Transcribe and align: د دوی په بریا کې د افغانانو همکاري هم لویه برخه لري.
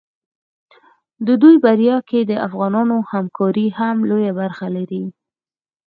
د 1.27 1.27
دوی 1.41 1.55
په 1.59 1.61
بریا 1.65 1.97
کې 2.09 2.19
د 2.23 2.31
افغانانو 2.47 2.95
همکاري 3.11 3.67
هم 3.77 3.95
لویه 4.09 4.33
برخه 4.39 4.67
لري. 4.77 5.03